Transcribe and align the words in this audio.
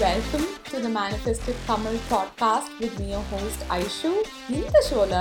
Welcome 0.00 0.46
to 0.64 0.78
the 0.78 0.88
Manifested 0.88 1.56
Tamil 1.66 1.96
podcast 2.08 2.68
with 2.80 2.98
me, 2.98 3.10
your 3.10 3.24
host 3.30 3.60
Aishu. 3.68 4.10
இந்த 4.50 4.76
ஷோல 4.86 5.14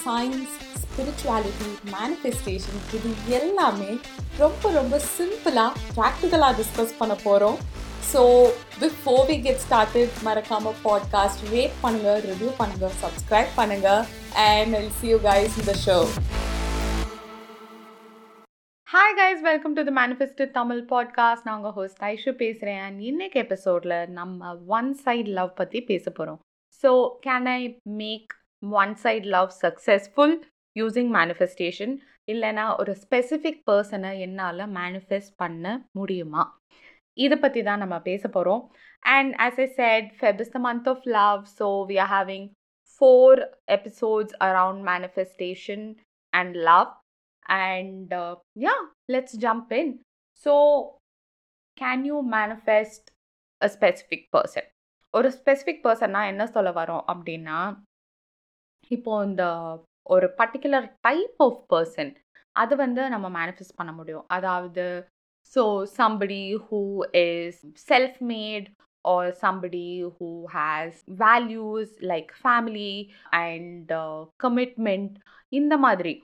science 0.00 0.54
spirituality 0.82 1.68
manifestation 1.92 2.82
இது 2.90 3.10
எல்லாமே 3.38 3.90
ரொம்ப 4.38 4.72
ரொம்ப 4.72 5.00
சிம்பிளாக 5.08 5.72
ப்ராக்டிக்கலாக 5.98 6.52
டிஸ்கஸ் 6.60 6.94
பண்ண 7.00 7.16
போகிறோம் 7.24 7.58
so 8.12 8.22
before 8.82 9.24
we 9.30 9.38
get 9.46 9.62
started 9.66 10.20
மறக்காம 10.28 10.74
பாட்காஸ்ட் 10.86 11.44
ரேட் 11.54 11.76
பண்ணுங்க 11.84 12.12
ரிவ்யூ 12.28 12.52
பண்ணுங்க 12.60 12.90
சப்ஸ்கிரைப் 13.04 13.52
பண்ணுங்க 13.60 13.88
and 14.48 14.76
I'll 14.80 14.94
see 15.00 15.08
you 15.14 15.20
guys 15.30 15.56
இந்த 15.62 15.76
show 15.86 15.98
hi 18.88 19.14
guys 19.16 19.40
welcome 19.40 19.72
to 19.72 19.82
the 19.84 20.06
manifested 20.06 20.50
Tamil 20.50 20.86
podcast 20.90 21.44
நான் 21.44 21.56
உங்கள் 21.56 21.72
ஹோஸ்ட் 21.72 22.02
ஐஷு 22.02 22.32
பேசுகிறேன் 22.32 22.78
அண்ட் 22.78 23.00
இன்னைக்கு 23.00 23.40
எபிசோடில் 23.40 24.10
நம்ம 24.10 24.56
ஒன் 24.66 24.94
சைட் 24.94 25.26
லவ் 25.26 25.54
பற்றி 25.54 25.80
பேச 25.80 26.10
போகிறோம் 26.10 26.40
so 26.82 27.16
can 27.26 27.48
I 27.48 27.78
make 27.82 28.34
one 28.60 28.94
side 28.94 29.24
love 29.24 29.50
successful 29.62 30.40
using 30.78 31.10
manifestation 31.12 31.96
இல்லைனா 32.32 32.76
ஒரு 32.78 32.96
ஸ்பெசிஃபிக் 33.02 33.60
பர்சனை 33.70 34.20
என்னால் 34.20 34.58
மேனிஃபெஸ்ட் 34.58 35.34
பண்ண 35.36 35.88
முடியுமா? 35.92 36.60
இதை 37.12 37.38
பற்றி 37.38 37.62
தான் 37.62 37.78
நம்ம 37.78 38.00
பேச 38.00 38.28
போகிறோம் 38.28 38.72
and 39.00 39.34
as 39.34 39.60
I 39.60 39.66
said 39.66 40.12
Feb 40.20 40.40
is 40.40 40.50
the 40.50 40.58
month 40.58 40.88
of 40.88 41.02
love 41.02 41.42
so 41.58 41.84
we 41.88 42.00
are 42.00 42.12
having 42.16 42.50
four 43.00 43.42
episodes 43.70 44.36
around 44.44 44.84
manifestation 44.84 45.96
and 46.32 46.54
love 46.56 46.92
and 47.48 48.12
uh, 48.12 48.34
yeah 48.54 48.80
let's 49.08 49.34
jump 49.36 49.72
in 49.72 49.88
so 50.46 50.54
can 51.76 52.04
you 52.04 52.22
manifest 52.36 53.04
a 53.60 53.68
specific 53.68 54.22
person 54.36 54.64
ஒரு 55.14 55.28
specific 55.30 55.84
பர்சன்னா 55.84 56.20
என்ன 56.26 56.46
சொல்ல 56.46 56.70
வரோம் 56.70 57.04
அப்படின்னா 57.12 57.58
இப்போ 58.90 59.24
இந்த 59.24 59.44
ஒரு 60.06 60.26
particular 60.38 60.86
type 61.00 61.38
of 61.46 61.60
person 61.74 62.12
அது 62.52 62.76
வந்து 62.76 63.08
நம்ம 63.08 63.26
மேனிஃபெஸ்ட் 63.38 63.78
பண்ண 63.80 63.92
முடியும் 63.92 64.26
அதாவது 64.26 64.84
so 65.54 65.62
somebody 65.96 66.42
who 66.66 66.80
is 67.24 67.60
self 67.90 68.18
made 68.32 68.68
or 69.04 69.32
somebody 69.32 70.04
who 70.16 70.28
has 70.48 71.04
values 71.06 71.88
like 72.02 72.32
family 72.46 72.94
and 73.32 73.92
uh, 73.92 74.20
commitment 74.44 75.12
இந்த 75.52 75.74
மாதிரி 75.78 76.14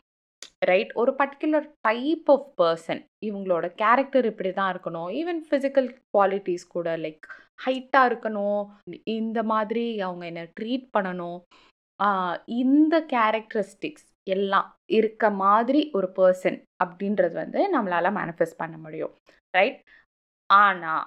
ரைட் 0.63 0.91
ஒரு 1.01 1.13
பர்டிகுலர் 1.21 1.67
டைப் 1.87 2.29
ஆஃப் 2.35 2.49
பர்சன் 2.61 3.01
இவங்களோட 3.29 3.67
கேரக்டர் 3.83 4.27
இப்படி 4.31 4.51
தான் 4.53 4.71
இருக்கணும். 4.75 5.09
ஈவன் 5.21 5.41
ஃபிசிக்கல் 5.49 5.89
குவாலிட்டிஸ் 6.15 6.67
கூட 6.75 6.89
லைக் 7.05 7.27
ஹைட்டாக 7.65 8.09
இருக்கணும். 8.11 8.63
இந்த 9.19 9.39
மாதிரி 9.53 9.85
அவங்க 10.01 10.25
என்ன 10.27 10.45
ட்ரீட் 10.61 10.87
பண்ணணும். 10.97 11.39
இந்த 12.63 12.95
கேரக்டரிஸ்டிக்ஸ் 13.15 14.09
எல்லாம் 14.27 14.69
இருக்க 14.99 15.25
மாதிரி 15.45 15.81
ஒரு 15.93 16.09
பர்சன் 16.17 16.59
அப்படின்றது 16.85 17.35
வந்து 17.43 17.61
நம்மளால் 17.75 18.17
மேனிஃபெஸ்ட் 18.19 18.61
பண்ண 18.63 18.77
முடியும் 18.77 19.13
ரைட் 19.55 19.81
ஆனால் 20.51 21.05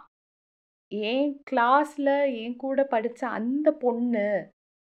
என் 0.91 1.31
கிளாஸில் 1.51 2.13
என் 2.41 2.57
கூட 2.63 2.79
படித்த 2.93 3.21
அந்த 3.39 3.67
பொண்ணு 3.83 4.25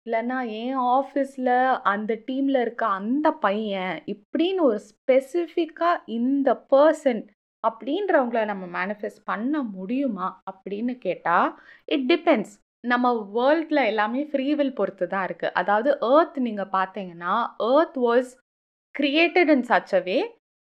இல்லைன்னா 0.06 0.38
என் 0.58 0.80
ஆஃபீஸில் 0.94 1.52
அந்த 1.90 2.12
டீமில் 2.28 2.59
இருக்க 2.62 2.84
அந்த 2.98 3.28
பையன் 3.44 3.94
இப்படின்னு 4.14 4.62
ஒரு 4.62 4.80
ஸ்பெசிஃபிக்காக 4.90 6.04
இந்த 6.16 6.50
பர்சன் 6.72 7.22
அப்படின்றவங்கள 7.64 8.42
நம்ம 8.46 8.66
மேனிஃபெஸ்ட் 8.76 9.24
பண்ண 9.26 9.62
முடியுமா 9.74 10.28
அப்படின்னு 10.52 10.94
கேட்டால் 11.00 11.50
இட் 11.88 12.08
டிபெண்ட்ஸ் 12.08 12.54
நம்ம 12.84 13.08
வேர்ல்டில் 13.36 13.81
எல்லாமே 13.86 14.22
ஃப்ரீவில் 14.31 14.74
பொறுத்து 14.74 15.06
தான் 15.08 15.26
இருக்குது 15.26 15.56
அதாவது 15.56 15.92
ஏர்த் 16.09 16.40
நீங்கள் 16.42 16.74
பார்த்தீங்கன்னா 16.74 17.36
earth 17.70 18.00
was 18.04 18.31
created 18.96 19.52
in 19.52 19.68
such 19.69 19.94
a 19.94 20.02
way 20.03 20.18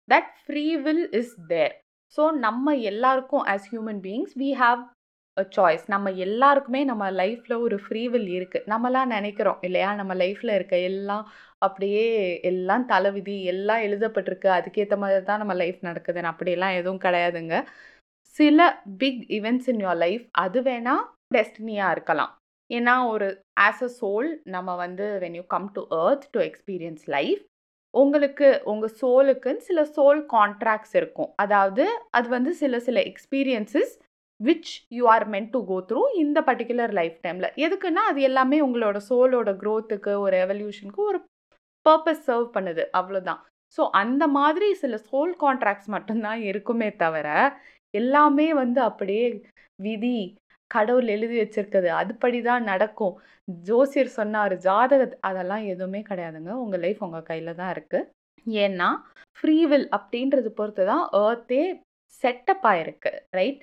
that 0.08 0.32
free will 0.42 1.02
is 1.20 1.34
there 1.48 1.74
so 2.18 2.22
நம்ம 2.38 2.74
எல்லாருக்கும் 2.84 3.46
as 3.50 3.68
human 3.72 4.02
beings 4.04 4.34
we 4.36 4.50
have 4.60 4.80
choice 5.54 5.84
நம்ம 5.88 6.10
எல்லாருக்குமே 6.24 6.80
நம்ம 6.84 7.04
லைஃப்பில் 7.18 7.62
ஒரு 7.66 7.76
ஃப்ரீவில் 7.82 8.26
இருக்குது 8.36 8.66
நம்மலாம் 8.72 9.12
நினைக்கிறோம் 9.14 9.60
இல்லையா? 9.62 9.90
நம்ம 9.94 10.12
லைஃப்பில் 10.14 10.54
இருக்க 10.54 10.76
எல்லாம் 10.88 11.24
அப்படியே 11.62 12.04
எல்லாம் 12.44 12.84
தலைவிதி 12.86 13.36
எல்லாம் 13.52 13.84
எழுதப்பட்டிருக்கு. 13.86 14.48
அதுக்கேற்ற 14.58 14.96
மாதிரி 14.96 15.24
தான் 15.24 15.42
நம்ம 15.42 15.54
லைஃப் 15.54 15.80
நடக்குதுன்னு. 15.88 16.32
அப்படியெல்லாம் 16.32 16.76
எதுவும் 16.80 17.04
கிடையாதுங்க. 17.06 17.54
சில 18.36 18.58
big 19.00 19.22
events 19.38 19.70
in 19.72 19.82
your 19.84 20.00
life 20.04 20.24
அது 20.38 20.60
வேணால் 20.62 21.04
டெஸ்டினியாக 21.34 21.94
இருக்கலாம். 21.94 22.32
ஏன்னா 22.70 22.94
ஒரு 23.12 23.28
ஆஸ் 23.60 23.82
அ 23.82 23.90
சோல் 23.98 24.28
நம்ம 24.54 24.74
வந்து 24.76 25.06
when 25.22 25.36
you 25.36 25.44
come 25.48 25.68
to 25.74 25.82
earth 26.00 26.28
to 26.32 26.40
experience 26.42 27.04
life 27.16 27.42
உங்களுக்கு 27.94 28.48
உங்கள் 28.72 28.94
சோலுக்குன்னு 29.00 29.64
சில 29.68 29.80
சோல் 29.96 30.20
கான்ட்ராக்ட்ஸ் 30.32 30.94
இருக்கும். 31.00 31.30
அதாவது 31.36 31.84
அது 32.12 32.28
வந்து 32.30 32.52
சில 32.60 32.80
சில 32.80 32.98
experiences 33.10 33.94
which 34.40 34.72
you 34.96 35.04
are 35.14 35.26
meant 35.34 35.52
to 35.54 35.60
go 35.70 35.76
through 35.88 36.02
இந்த 36.22 36.38
பர்டிகுலர் 36.48 36.92
லைஃப் 36.98 37.16
டைமில் 37.24 37.48
எதுக்குன்னா 37.64 38.02
அது 38.10 38.20
எல்லாமே 38.28 38.58
உங்களோட 38.66 38.98
சோலோட 39.08 39.52
க்ரோத்துக்கு 39.62 40.12
ஒரு 40.24 40.36
எவல்யூஷனுக்கு 40.44 41.02
ஒரு 41.10 41.18
பர்பஸ் 41.86 42.26
சர்வ் 42.28 42.48
பண்ணுது. 42.56 42.82
அவ்வளோதான் 42.98 43.40
ஸோ 43.78 43.82
அந்த 44.02 44.24
மாதிரி 44.38 44.68
சில 44.82 44.94
சோல் 45.08 45.34
கான்ட்ராக்ட்ஸ் 45.42 45.90
மட்டும்தான் 45.94 46.40
இருக்குமே 46.50 46.88
தவிர 47.02 47.28
எல்லாமே 47.94 48.48
வந்து 48.62 48.80
அப்படியே 48.88 49.26
விதி 49.78 50.16
கடவுள் 50.70 51.08
எழுதி 51.14 51.36
வச்சிருக்கிறது 51.40 51.88
அதுபடி 52.00 52.40
தான் 52.42 52.64
நடக்கும். 52.70 53.14
ஜோசியர் 53.48 54.10
சொன்னார் 54.18 54.54
ஜாதக 54.66 55.02
அதெல்லாம் 55.28 55.64
எதுவுமே 55.72 56.00
கிடையாதுங்க. 56.10 56.52
உங்கள் 56.64 56.82
லைஃப் 56.84 57.00
உங்கள் 57.06 57.28
கையில் 57.30 57.58
தான் 57.60 57.72
இருக்குது 57.74 58.08
ஏன்னா 58.60 58.88
ஃப்ரீவில் 59.38 59.86
அப்படின்றது 59.96 60.50
பொறுத்து 60.58 60.84
தான் 60.92 61.04
ஏர்த்தே 61.22 61.62
செட்டப் 62.14 62.66
ஆயிருக்கு 62.70 63.12
right 63.38 63.60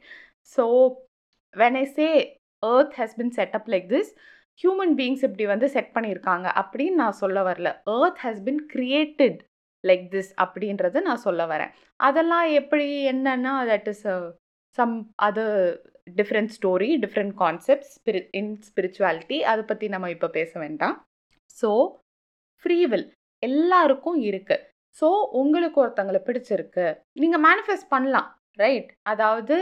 so 0.55 0.65
when 1.61 1.77
I 1.83 1.85
say 1.97 2.07
earth 2.63 2.95
has 2.99 3.17
been 3.19 3.33
setup 3.37 3.69
like 3.73 3.87
this 3.95 4.11
human 4.61 4.93
beings 4.99 5.25
இப்படி 5.27 5.45
வந்து 5.53 5.67
செட் 5.75 5.91
பண்ணியிருக்காங்க 5.95 6.47
அப்படின்னு 6.61 7.01
நான் 7.03 7.19
சொல்ல 7.23 7.37
வரல. 7.49 7.69
Earth 7.97 8.21
has 8.25 8.41
been 8.47 8.61
created 8.73 9.39
like 9.83 10.05
this 10.15 10.31
அப்படின்றத 10.43 11.01
நான் 11.09 11.25
சொல்ல 11.27 11.41
வரேன். 11.51 11.73
அதெல்லாம் 12.07 12.47
எப்படி 12.61 12.87
என்னன்னா 13.13 13.53
தட் 13.71 13.89
இஸ் 13.93 14.05
சம் 14.77 14.95
அது 15.27 15.43
different 16.19 16.51
story 16.57 16.89
different 17.03 17.33
concept 17.43 17.87
spirit 17.95 18.19
in 18.39 18.51
spirituality 18.67 19.37
அதை 19.51 19.63
பற்றி 19.71 19.87
நம்ம 19.95 20.09
இப்போ 20.15 20.27
பேச 20.39 20.51
வேண்டாம். 20.63 20.95
ஸோ 21.59 21.69
ஃப்ரீவில் 22.63 23.05
எல்லாருக்கும் 23.43 24.19
இருக்குது 24.29 24.63
ஸோ 24.99 25.07
உங்களுக்கு 25.41 25.77
ஒருத்தங்களை 25.83 26.21
பிடிச்சிருக்கு. 26.27 26.85
நீங்கள் 27.21 27.43
மேனிஃபெஸ்ட் 27.47 27.91
பண்ணலாம் 27.95 28.29
ரைட் 28.63 28.89
அதாவது 29.11 29.57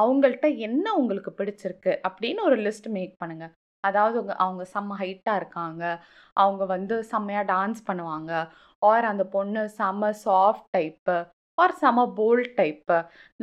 அவங்கள்ட்ட 0.00 0.46
என்ன 0.66 0.86
உங்களுக்கு 1.00 1.30
பிடிச்சிருக்கு? 1.40 1.92
அப்படின்னு 2.08 2.40
ஒரு 2.48 2.56
லிஸ்ட் 2.66 2.88
மேக் 2.96 3.14
பண்ணுங்கள் 3.22 3.52
அதாவது 3.84 4.16
அவங்க 4.18 4.34
அவங்க 4.44 4.62
செம்ம 4.74 4.92
ஹைட்டாக 5.00 5.40
இருக்காங்க. 5.40 5.82
அவங்க 6.36 6.64
வந்து 6.74 6.94
செம்மையாக 7.12 7.48
டான்ஸ் 7.52 7.80
பண்ணுவாங்க. 7.88 8.32
ஆர் 8.82 9.06
அந்த 9.12 9.24
பொண்ணு 9.34 9.62
செம 9.78 10.10
சாஃப்ட் 10.24 10.68
டைப்பு 10.76 11.16
ஆர் 11.58 11.76
செம 11.82 12.06
போல்ட் 12.16 12.52
டைப்பு 12.60 12.96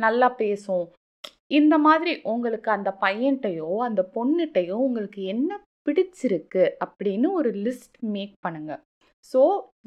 நல்லா 0.04 0.28
பேசும். 0.42 0.86
இந்த 1.58 1.74
மாதிரி 1.86 2.12
உங்களுக்கு 2.32 2.68
அந்த 2.76 2.90
பையன்கிட்டையோ 3.04 3.70
அந்த 3.88 4.02
பொண்ணுகிட்டையோ 4.16 4.76
உங்களுக்கு 4.86 5.22
என்ன 5.34 5.60
பிடிச்சிருக்கு? 5.86 6.64
அப்படின்னு 6.84 7.28
ஒரு 7.38 7.50
லிஸ்ட் 7.66 7.98
மேக் 8.14 8.34
பண்ணுங்க. 8.46 8.72
ஸோ 9.32 9.40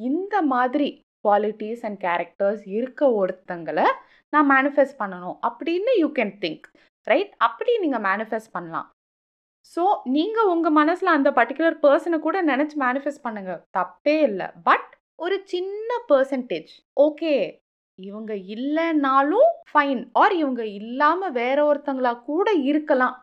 இந்த 0.10 0.36
மாதிரி 0.54 0.88
குவாலிட்டிஸ் 1.26 1.84
அண்ட் 1.88 2.00
கேரக்டர்ஸ் 2.08 2.64
இருக்க 2.76 3.02
ஒருத்தங்களை 3.22 3.86
நான் 4.34 4.50
மேனிஃபெஸ்ட் 4.56 5.00
பண்ணணும் 5.02 5.38
அப்படின்னு 5.50 5.94
யூ 6.02 6.10
கேன் 6.20 6.36
திங்க் 6.44 6.66
ரைட் 7.08 7.34
அப்படி 7.48 7.72
நீங்கள் 7.84 8.06
மேனிஃபெஸ்ட் 8.10 8.54
பண்ணலாம். 8.56 8.88
ஸோ 9.74 9.84
நீங்கள் 10.16 10.50
உங்கள் 10.54 10.78
மனசில் 10.80 11.16
அந்த 11.18 11.30
பர்டிகுலர் 11.38 11.78
பர்சனை 11.86 12.18
கூட 12.26 12.38
நினச்சி 12.52 12.76
மேனிஃபெஸ்ட் 12.86 13.26
பண்ணுங்கள் 13.28 13.62
தப்பே 13.78 14.16
இல்லை. 14.30 14.48
பட் 14.68 14.90
ஒரு 15.26 15.36
சின்ன 15.54 15.90
பர்சன்டேஜ் 16.12 16.72
ஓகே 17.06 17.34
இவங்க 18.00 18.34
இல்லைனாலும் 18.56 19.52
ஃபைன் 19.70 20.02
ஆர் 20.22 20.34
இவங்க 20.42 20.64
இல்லாமல் 20.80 21.36
வேற 21.42 21.58
ஒருத்தங்களா 21.70 22.12
கூட 22.32 22.48
இருக்கலாம் 22.72 23.16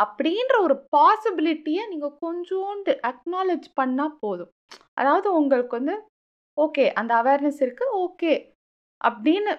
அப்படின்ற 0.00 0.54
ஒரு 0.66 0.76
பாசிபிலிட்டியை 0.96 1.82
நீங்கள் 1.92 2.18
கொஞ்சோண்டு 2.24 2.92
அக்னாலேஜ் 3.10 3.66
பண்ணால் 3.80 4.18
போதும். 4.22 4.52
அதாவது 5.00 5.28
உங்களுக்கு 5.40 5.74
வந்து 5.78 5.96
ஓகே 6.58 6.84
அந்த 7.00 7.12
அவேர்னஸ் 7.22 7.60
இருக்குது 7.66 7.96
ஓகே 8.04 8.32
அப்படின்னு 9.00 9.52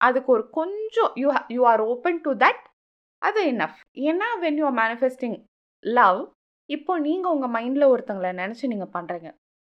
அதுக்கு 0.00 0.30
ஒரு 0.36 0.44
கொஞ்சம் 0.58 1.12
you 1.22 1.28
you 1.56 1.62
are 1.72 1.82
open 1.92 2.20
to 2.26 2.32
that 2.44 2.62
அது 3.22 3.40
என்னஃப் 3.52 3.78
ஏன்னா 4.08 4.28
when 4.44 4.58
you 4.60 4.66
are 4.70 4.78
manifesting 4.82 5.36
love 5.84 6.20
இப்போ 6.68 6.92
நீங்கள் 6.98 7.32
உங்கள் 7.34 7.54
மைண்டில் 7.56 7.90
ஒருத்தங்களை 7.92 8.30
நினச்சி 8.42 8.72
நீங்கள் 8.72 8.94
பண்ணுறீங்க 8.96 9.28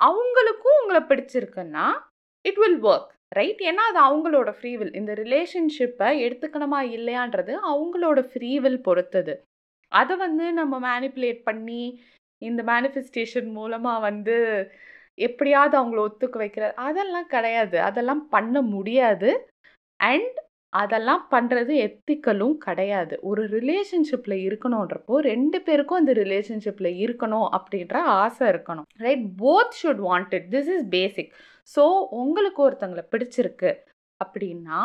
அவங்களுக்கும் 0.00 0.78
உங்களை 0.80 1.00
பிடிச்சிருக்குன்னா 1.10 1.86
இட் 2.44 2.60
வில் 2.62 2.80
ஒர்க் 2.84 3.08
ரைட் 3.36 3.60
ஏன்னா 3.70 3.82
அது 3.90 3.98
அவங்களோட 4.08 4.50
ஃப்ரீவில் 4.58 4.92
இந்த 4.94 5.12
ரிலேஷன்ஷிப்பை 5.22 6.08
எடுத்துக்கணுமா 6.26 6.80
இல்லையான்றது 6.96 7.52
அவங்களோட 7.70 8.20
ஃப்ரீவில் 8.30 8.78
பொறுத்தது. 8.86 9.34
அதை 9.92 10.14
வந்து 10.16 10.44
நம்ம 10.52 10.74
மேனிப்புலேட் 10.86 11.40
பண்ணி, 11.48 11.82
இந்த 12.42 12.60
மேனிஃபெஸ்டேஷன் 12.70 13.48
மூலமாக 13.58 14.04
வந்து 14.08 14.36
எப்படியாவது 15.18 15.74
அவங்கள 15.78 16.00
ஒத்துக்க 16.06 16.36
வைக்கிறது 16.42 16.74
அதெல்லாம் 16.86 17.28
கிடையாது. 17.34 17.76
அதெல்லாம் 17.80 18.22
பண்ண 18.28 18.56
முடியாது. 18.74 19.30
அண்ட் 20.00 20.36
அதெல்லாம் 20.72 21.22
பண்ணுறது 21.30 21.72
எத்திக்கலும் 21.84 22.56
கிடையாது. 22.64 23.14
ஒரு 23.22 23.42
ரிலேஷன்ஷிப்பில் 23.48 24.36
இருக்கணுன்றப்போ 24.46 25.14
ரெண்டு 25.28 25.58
பேருக்கும் 25.62 26.00
அந்த 26.00 26.12
ரிலேஷன்ஷிப்பில் 26.12 26.90
இருக்கணும் 27.04 27.48
அப்படின்ற 27.58 27.94
ஆசை 28.22 28.48
இருக்கணும். 28.48 28.88
Right? 28.96 29.24
Both 29.42 29.76
should 29.80 30.02
want 30.08 30.34
it. 30.34 30.48
This 30.54 30.70
is 30.76 30.88
basic. 30.88 31.32
So 31.76 31.84
உங்களுக்கு 32.22 32.60
ஒருத்தங்களை 32.68 33.04
பிடிச்சிருக்கு 33.14 33.70
அப்படின்னா, 34.20 34.78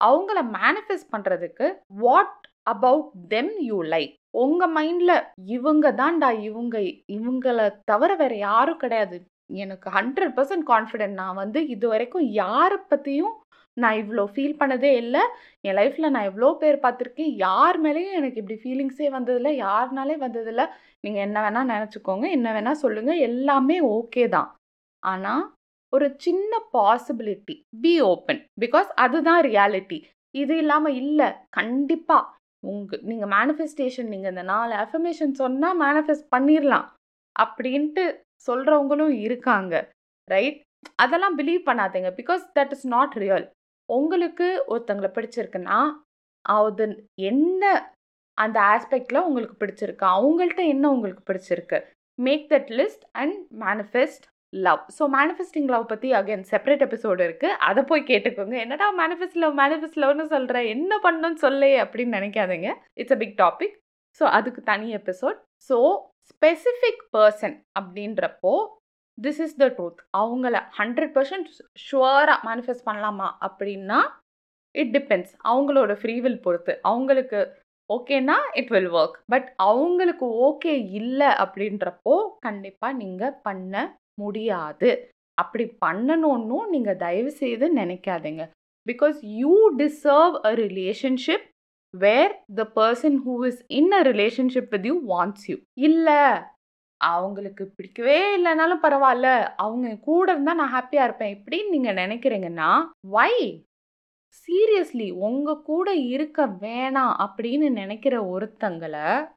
அவங்கள 0.00 0.38
மேனிஃபெஸ்ட் 0.58 1.12
பண்ணுறதுக்கு 1.16 1.66
what 2.04 2.38
about 2.66 3.10
them 3.28 3.52
you 3.68 3.82
like? 3.94 4.14
உங்கள் 4.38 4.72
மைண்டில் 4.72 5.16
இவங்க 5.56 5.92
தான்டா 5.92 6.40
இவங்க 6.40 6.76
இவங்கள 7.16 7.58
தவிர 7.84 8.14
வேறு 8.14 8.38
யாரும் 8.38 8.76
கிடையாது. 8.76 9.16
எனக்கு 9.62 9.90
100% 9.90 10.62
கான்ஃபிடென்ட். 10.72 11.20
நான் 11.22 11.34
வந்து 11.34 11.60
இது 11.66 11.86
வரைக்கும் 11.88 12.26
யாரை 12.42 12.78
பற்றியும் 12.88 13.34
நான் 13.76 13.98
இவ்வளோ 14.02 14.24
ஃபீல் 14.34 14.58
பண்ணதே 14.60 14.90
இல்லை 15.02 15.22
என் 15.66 15.76
லைஃப்பில் 15.78 16.12
நான் 16.14 16.28
எவ்வளோ 16.30 16.48
பேர் 16.62 16.78
பார்த்துருக்கேன். 16.84 17.32
யார் 17.46 17.76
மேலேயும் 17.84 18.18
எனக்கு 18.18 18.40
இப்படி 18.42 18.58
ஃபீலிங்ஸே 18.62 19.08
வந்ததில்லை 19.16 19.52
யாருனாலே 19.66 20.16
வந்ததில்லை 20.24 20.66
நீங்கள் 21.04 21.24
என்ன 21.26 21.38
வேணால் 21.44 21.70
நினச்சிக்கோங்க 21.74 22.26
என்ன 22.36 22.48
வேணால் 22.56 22.82
சொல்லுங்கள் 22.84 23.24
எல்லாமே 23.28 23.78
ஓகே 23.96 24.24
தான். 24.36 24.50
ஆனால் 25.02 25.44
ஒரு 25.92 26.06
சின்ன 26.24 26.52
பாசிபிலிட்டி. 26.76 27.54
Be 27.82 27.94
open. 28.12 28.40
பிகாஸ் 28.64 28.90
அதுதான் 29.04 29.42
ரியாலிட்டி. 29.48 29.98
இது 30.34 30.54
இல்லாமல் 30.62 30.98
இல்லை 31.02 31.28
கண்டிப்பாக 31.58 32.30
உங்கள் 32.62 33.02
நீங்கள் 33.10 33.32
மேனிஃபெஸ்டேஷன் 33.36 34.12
நீங்கள் 34.12 34.32
இந்த 34.34 34.44
நாலு 34.52 34.74
அஃபர்மேஷன் 34.84 35.32
சொன்னால் 35.40 35.80
மேனிஃபெஸ்ட் 35.84 36.28
பண்ணிடலாம் 36.34 36.86
அப்படின்ட்டு 37.36 38.04
சொல்கிறவங்களும் 38.48 39.14
இருக்காங்க. 39.26 39.74
ரைட்? 40.28 40.60
அதெல்லாம் 41.02 41.36
பிலீவ் 41.40 41.62
பண்ணாதீங்க. 41.68 42.10
Because 42.20 42.44
that 42.58 42.72
is 42.76 42.86
not 42.94 43.14
real. 43.24 43.44
உங்களுக்கு 43.98 44.48
ஒருத்தங்களை 44.72 45.10
பிடிச்சிருக்குன்னா, 45.16 45.78
அது 46.58 46.84
என்ன 47.30 47.62
அந்த 48.38 48.58
ஆஸ்பெக்டில் 48.74 49.24
உங்களுக்கு 49.28 49.56
பிடிச்சிருக்கு? 49.62 50.04
அவங்கள்ட்ட 50.16 50.62
என்ன 50.74 50.84
உங்களுக்கு 50.94 51.22
பிடிச்சிருக்கு? 51.30 51.78
Make 52.18 52.44
that 52.52 52.70
list 52.78 53.04
and 53.20 53.36
manifest 53.64 54.24
love. 54.52 54.80
So 54.96 55.02
manifesting 55.16 55.68
love 55.74 55.84
பற்றி 55.92 56.08
அகைன் 56.18 56.42
செப்பரேட் 56.50 56.82
எபிசோடு 56.86 57.20
இருக்குது 57.26 57.58
அதை 57.68 57.82
போய் 57.90 58.08
கேட்டுக்கோங்க. 58.10 58.56
என்னடா 58.64 58.86
மேனிஃபெஸ்ட் 59.00 59.38
லவ் 59.42 59.54
மேனிஃபெஸ்ட் 59.60 60.00
லவ்னு 60.02 60.26
சொல்கிறேன் 60.34 60.66
என்ன 60.74 60.98
பண்ணணும்னு 61.04 61.40
சொல்லு 61.44 61.70
அப்படின்னு 61.82 62.18
நினைக்காதீங்க 62.18 62.70
it's 63.00 63.14
a 63.16 63.20
big 63.22 63.36
topic. 63.42 63.76
So 64.20 64.24
அதுக்கு 64.38 64.62
தனி 64.70 64.88
எபிசோட். 65.00 65.38
ஸோ 65.68 65.78
ஸ்பெசிஃபிக் 66.30 67.02
பர்சன் 67.16 67.56
அப்படின்றப்போ, 67.80 68.52
திஸ் 69.18 69.40
இஸ் 69.46 69.56
த 69.56 69.66
ட்ரூத். 69.76 70.00
அவங்கள 70.18 70.54
ஹண்ட்ரட் 70.78 71.14
பர்சன்ட் 71.16 71.48
ஷுவராக 71.84 72.44
மேனிஃபெஸ்ட் 72.48 72.86
பண்ணலாமா 72.90 73.28
அப்படின்னா, 73.46 74.00
இட் 74.74 74.96
டிபெண்ட்ஸ். 74.96 75.34
அவங்களோட 75.52 75.92
ஃப்ரீவில் 76.02 76.42
பொறுத்து. 76.46 76.74
அவங்களுக்கு 76.82 77.40
ஓகேன்னா 77.90 78.36
இட் 78.52 78.68
வில் 78.68 78.92
ஒர்க் 78.92 79.16
பட் 79.26 79.48
அவங்களுக்கு 79.68 80.26
ஓகே 80.48 80.74
இல்லை 81.00 81.30
அப்படின்றப்போ, 81.44 82.14
கண்டிப்பாக 82.40 82.98
நீங்கள் 83.02 83.38
பண்ண 83.42 83.74
முடியாது. 84.20 84.90
அப்படி 85.38 85.64
பண்ணணும்னும் 85.84 86.66
நீங்கள் 86.74 87.00
தயவு 87.04 87.30
செய்து 87.42 87.66
நினைக்காதீங்க 87.76 88.42
because 88.86 89.18
you 89.40 89.54
deserve 89.76 90.34
a 90.48 90.52
relationship 90.64 91.46
where 91.94 92.32
the 92.54 92.64
person 92.76 93.16
who 93.26 93.34
is 93.46 93.60
in 93.80 93.92
a 93.92 94.02
relationship 94.02 94.70
with 94.74 94.86
you 94.86 94.94
wants 95.12 95.46
you. 95.46 95.56
இல்லை 95.88 96.20
அவங்களுக்கு 97.10 97.72
பிடிக்கவே 97.76 98.18
இல்லைனாலும் 98.36 98.82
பரவாயில்ல 98.82 99.28
அவங்க 99.56 99.96
கூட 99.96 100.32
இருந்தால் 100.32 100.56
நான் 100.56 100.74
ஹாப்பியாக 100.74 101.08
இருப்பேன். 101.08 101.34
இப்படின்னு 101.36 101.68
நீங்கள் 101.68 101.94
நினைக்கிறீங்கன்னா 101.94 102.70
வை? 103.08 103.32
சீரியஸ்லி 104.38 105.08
உங்கள் 105.12 105.62
கூட 105.62 105.94
இருக்க 105.94 106.46
வேணாம் 106.46 107.14
அப்படின்னு 107.24 107.70
நினைக்கிற 107.70 108.16
ஒருத்தங்களை 108.32 109.28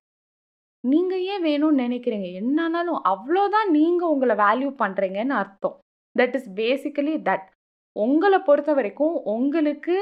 நீங்கள் 0.84 1.24
ஏன் 1.24 1.44
வேணும்னு 1.44 1.84
நினைக்கிறீங்க 1.86 2.34
என்ன 2.34 2.84
அவ்வளோதான் 3.14 3.70
நீங்கள் 3.70 4.10
உங்களை 4.10 4.36
வேல்யூ 4.36 4.70
பண்ணுறீங்கன்னு 4.82 5.36
அர்த்தம். 5.42 5.80
That 6.20 6.34
is 6.34 6.50
basically 6.50 7.16
that. 7.30 7.48
உங்களை 7.96 8.40
பொறுத்த 8.40 8.74
வரைக்கும் 8.74 9.16
உங்களுக்கு 9.24 9.98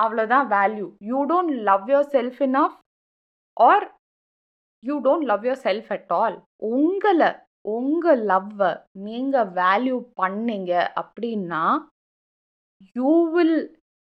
அவ்வளோதான் 0.00 0.46
value. 0.54 0.86
You 0.98 1.18
don't 1.26 1.52
love 1.62 1.88
yourself 2.16 2.42
enough 2.54 2.78
or 3.60 3.86
you 4.88 4.96
don't 5.06 5.28
love 5.30 5.44
yourself 5.68 5.90
at 5.96 6.12
all. 6.20 6.36
உங்கள 6.74 7.30
உங்கள் 7.76 8.22
லவ்வை 8.30 8.72
நீங்கள் 9.06 9.50
வேல்யூ 9.60 9.98
பண்ணீங்க 10.20 10.72
அப்படின்னா, 11.00 11.62
you 12.96 13.12
will 13.34 13.56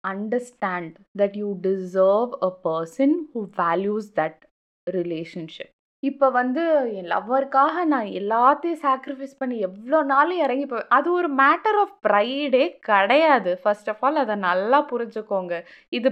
understand 0.04 0.96
that 1.20 1.36
you 1.42 1.50
deserve 1.68 2.32
a 2.48 2.50
person 2.66 3.14
who 3.34 3.42
values 3.62 4.08
that 4.20 4.40
relationship. 4.86 5.70
இப்போ 6.02 6.26
வந்து 6.30 6.62
என் 6.98 7.10
லவ்வருக்காக 7.12 7.84
நான் 7.92 8.08
எல்லாத்தையும் 8.20 8.82
சாக்ரிஃபைஸ் 8.82 9.38
பண்ணி 9.38 9.56
எவ்வளோ 9.68 9.98
நாளும் 10.10 10.42
இறங்கி 10.46 10.66
போவேன். 10.66 10.90
அது 10.96 11.08
ஒரு 11.12 11.28
மேட்டர் 11.42 11.78
ஆஃப் 11.82 11.94
ப்ரைடே 12.06 12.64
கிடையாது. 12.88 13.52
ஃபர்ஸ்ட் 13.62 13.88
ஆஃப் 13.92 14.02
ஆல் 14.06 14.22
அதை 14.24 14.34
நல்லா 14.48 14.80
புரிஞ்சுக்கோங்க. 14.90 15.54
இது 15.98 16.10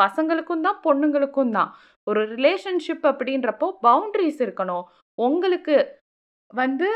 பசங்களுக்கும் 0.00 0.64
தான், 0.66 0.80
பொண்ணுங்களுக்கும் 0.86 1.54
தான். 1.58 1.70
ஒரு 2.06 2.20
ரிலேஷன்ஷிப் 2.34 3.06
அப்படின்றப்போ 3.10 3.68
பவுண்ட்ரிஸ் 3.88 4.40
இருக்கணும். 4.46 4.84
உங்களுக்கு 5.18 5.76
வந்து 6.60 6.88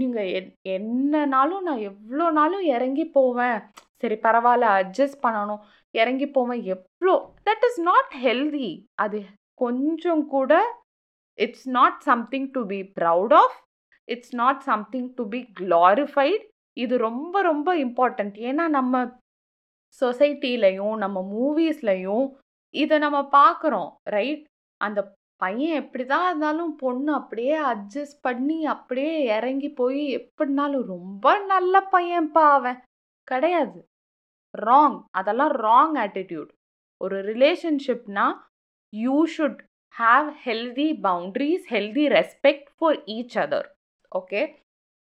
நீங்கள் 0.00 0.30
என் 0.38 0.50
என்னனாலும் 0.76 1.66
நான் 1.68 1.84
எவ்வளோ 1.90 2.26
நாளும் 2.38 2.64
இறங்கி 2.76 3.04
போவேன். 3.18 3.58
சரி 4.02 4.16
பரவாயில்ல 4.26 4.66
அட்ஜஸ்ட் 4.80 5.22
பண்ணணும். 5.26 5.62
இறங்கி 5.94 6.26
போவேன். 6.36 6.60
எவ்வளோ 6.74 7.14
தட் 7.46 7.64
இஸ் 7.68 7.80
நாட் 7.90 8.12
ஹெல்தி. 8.24 8.68
அது 9.04 9.20
கொஞ்சம் 9.62 10.22
கூட 10.34 10.52
it's 11.38 11.68
not 11.78 11.98
something 12.10 12.48
to 12.56 12.60
be 12.72 12.80
proud 12.98 13.34
of. 13.42 13.56
It's 14.08 14.34
not 14.42 14.60
something 14.70 15.08
to 15.18 15.24
be 15.34 15.40
clarified 15.60 16.44
இது 16.76 16.94
ரொம்ப 17.08 17.40
ரொம்ப 17.50 17.68
இம்பார்ட்டண்ட் 17.84 18.36
ஏன்னா 18.48 18.64
நம்ம 18.76 19.00
சொசைட்டிலையும் 20.00 20.96
நம்ம 21.04 21.18
மூவிஸ்லையும் 21.34 22.26
இதை 22.74 22.98
நம்ம 22.98 23.18
பார்க்குறோம். 23.32 23.90
ரைட்? 24.02 24.44
அந்த 24.80 25.00
பையன் 25.36 25.82
எப்படி 25.82 26.04
தான் 26.04 26.26
இருந்தாலும் 26.26 26.76
பொண்ணு 26.76 27.12
அப்படியே 27.12 27.58
அட்ஜஸ்ட் 27.58 28.20
பண்ணி, 28.20 28.64
அப்படியே 28.64 29.24
இறங்கி 29.36 29.70
போய் 29.70 30.02
எப்படினாலும் 30.16 30.84
ரொம்ப 30.84 31.38
நல்ல 31.38 31.88
பையன்ப்பா 31.92 32.44
அவன். 32.58 32.80
கிடையாது. 33.24 33.88
ராங். 34.58 35.02
அதெல்லாம் 35.10 35.52
ராங் 35.52 35.96
ஆட்டிடியூட் 36.04 36.50
ஒரு 37.00 37.16
ரிலேஷன்ஷிப்னா, 37.22 38.26
you 38.92 39.26
should 39.36 39.60
have 39.98 40.28
healthy 40.44 40.88
boundaries 41.02 41.66
healthy 41.70 42.04
respect 42.16 42.68
for 42.78 42.98
each 43.16 43.36
other. 43.44 43.68
Okay? 44.12 44.42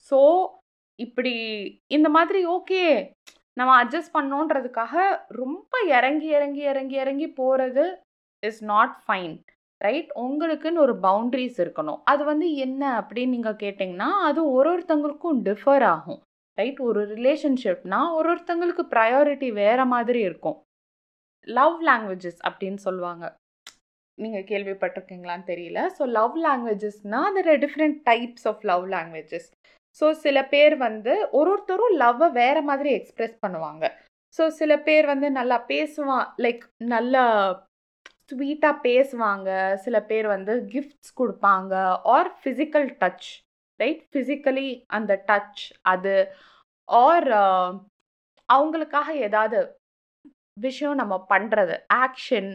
So 0.09 0.47
இப்படி 0.99 1.35
இந்த 1.87 2.09
மாதிரி 2.09 2.45
ஓகே. 2.45 3.11
நம்ம 3.53 3.71
அட்ஜஸ்ட் 3.83 4.15
பண்ணோன்றதுக்காக 4.19 5.19
ரொம்ப 5.27 5.83
இறங்கி, 5.87 6.27
இறங்கி, 6.27 6.61
இறங்கி, 6.61 6.95
இறங்கி 6.95 7.27
போகிறது 7.27 8.01
இஸ் 8.39 8.63
நாட் 8.63 8.95
ஃபைன். 9.07 9.35
ரைட்? 9.77 10.11
உங்களுக்குன்னு 10.15 10.77
ஒரு 10.77 10.93
பவுண்ட்ரிஸ் 10.93 11.57
இருக்கணும். 11.57 12.01
அது 12.03 12.23
வந்து 12.23 12.55
என்ன 12.55 12.99
அப்படின்னு 12.99 13.27
நீங்கள் 13.27 13.55
கேட்டிங்கன்னா 13.55 14.09
அது 14.29 14.51
ஒரு 14.51 14.79
ஒருத்தவங்களுக்கும் 14.79 15.41
டிஃபர் 15.43 15.83
ஆகும். 15.83 16.21
ரைட்? 16.57 16.79
ஒரு 16.79 17.01
ரிலேஷன்ஷிப்னா 17.07 18.13
ஒரு 18.13 18.35
ஒருத்தங்களுக்கு 18.35 18.83
ப்ரையாரிட்டி 18.95 19.53
வேறு 19.53 19.85
மாதிரி 19.85 20.19
இருக்கும். 20.19 20.61
லவ் 21.47 21.81
லாங்குவேஜஸ் 21.83 22.41
அப்படின்னு 22.49 22.75
சொல்லுவாங்க. 22.75 23.35
நீங்கள் 24.21 24.43
கேள்விப்பட்டிருக்கீங்களான்னு 24.43 25.45
தெரியல. 25.45 25.79
So 25.99 26.07
love 26.07 26.37
லாங்குவேஜஸ்னால் 26.43 27.33
there 27.33 27.47
are 27.47 27.97
types 28.09 28.45
of 28.45 28.63
love 28.63 28.85
languages. 28.87 29.49
So 29.99 30.05
சில 30.25 30.37
பேர் 30.53 30.75
வந்து 30.77 31.13
ஒரு 31.39 31.49
ஒருத்தரும் 31.53 31.95
லவ்வை 32.03 32.27
வேறு 32.41 32.61
மாதிரி 32.69 32.89
எக்ஸ்ப்ரெஸ் 32.99 33.35
பண்ணுவாங்க. 33.45 33.83
ஸோ 34.39 34.43
சில 34.59 34.73
பேர் 34.87 35.05
வந்து 35.05 35.27
நல்லா 35.31 35.57
பேசுவான் 35.71 36.27
லைக் 36.45 36.63
நல்லா 36.93 37.23
ஸ்வீட்டாக 38.31 38.75
பேசுவாங்க. 38.87 39.49
சில 39.85 39.95
பேர் 40.11 40.27
வந்து 40.35 40.53
கிஃப்ட்ஸ் 40.73 41.13
கொடுப்பாங்க 41.21 41.73
or 42.15 42.31
physical 42.41 42.87
touch. 43.01 43.29
Right? 43.79 44.03
Physically 44.11 44.69
அந்த 44.97 45.13
டச் 45.29 45.63
அது 45.93 46.13
ஆர் 46.89 47.29
uh, 47.43 47.69
அவங்களுக்காக 48.49 49.09
ஏதாவது 49.27 49.57
விஷயம் 50.57 50.99
நம்ம 51.01 51.15
பண்ணுறது 51.29 51.75
ஆக்ஷன். 52.03 52.49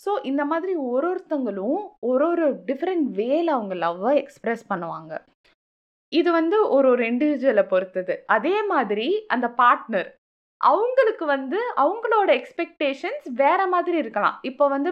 ஸோ 0.00 0.10
இந்த 0.22 0.42
மாதிரி 0.44 0.72
ஒரு 0.90 1.06
ஒருத்தங்களும் 1.12 1.80
ஒரு 2.10 2.24
ஒரு 2.32 2.46
டிஃப்ரெண்ட் 2.68 3.06
வேல 3.20 3.46
அவங்க 3.56 3.74
லவ்வை 3.84 4.12
எக்ஸ்ப்ரெஸ் 4.22 4.64
பண்ணுவாங்க. 4.72 5.12
இது 6.12 6.28
வந்து 6.38 6.56
ஒரு 6.76 6.86
ஒரு 6.94 7.02
இண்டிவிஜுவலை 7.12 7.64
பொறுத்தது. 7.72 8.14
அதே 8.36 8.56
மாதிரி 8.72 9.08
அந்த 9.34 9.46
பார்ட்னர் 9.60 10.08
அவங்களுக்கு 10.60 11.24
வந்து 11.36 11.58
அவங்களோட 11.82 12.28
எக்ஸ்பெக்டேஷன்ஸ் 12.40 13.26
வேற 13.42 13.60
மாதிரி 13.74 13.96
இருக்கலாம். 14.04 14.38
இப்போ 14.50 14.64
வந்து 14.74 14.90